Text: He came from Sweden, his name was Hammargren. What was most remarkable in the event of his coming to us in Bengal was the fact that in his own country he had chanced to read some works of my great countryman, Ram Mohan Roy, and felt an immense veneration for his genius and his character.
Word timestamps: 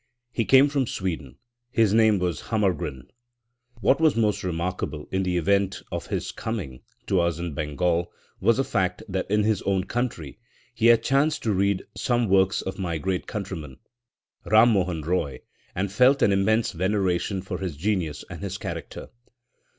He 0.31 0.45
came 0.45 0.67
from 0.67 0.87
Sweden, 0.87 1.37
his 1.69 1.93
name 1.93 2.17
was 2.17 2.41
Hammargren. 2.49 3.03
What 3.81 4.01
was 4.01 4.15
most 4.15 4.43
remarkable 4.43 5.07
in 5.11 5.21
the 5.21 5.37
event 5.37 5.83
of 5.91 6.07
his 6.07 6.31
coming 6.31 6.81
to 7.05 7.19
us 7.19 7.37
in 7.37 7.53
Bengal 7.53 8.11
was 8.39 8.57
the 8.57 8.63
fact 8.63 9.03
that 9.07 9.29
in 9.29 9.43
his 9.43 9.61
own 9.61 9.83
country 9.83 10.39
he 10.73 10.87
had 10.87 11.03
chanced 11.03 11.43
to 11.43 11.53
read 11.53 11.83
some 11.95 12.27
works 12.29 12.63
of 12.63 12.79
my 12.79 12.97
great 12.97 13.27
countryman, 13.27 13.77
Ram 14.43 14.69
Mohan 14.71 15.03
Roy, 15.03 15.41
and 15.75 15.91
felt 15.91 16.23
an 16.23 16.31
immense 16.31 16.71
veneration 16.71 17.43
for 17.43 17.59
his 17.59 17.77
genius 17.77 18.25
and 18.27 18.41
his 18.41 18.57
character. 18.57 19.09